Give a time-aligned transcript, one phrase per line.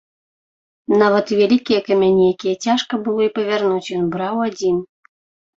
[1.01, 4.75] Нават і вялікія камяні, якія цяжка было і павярнуць, ён браў адзін.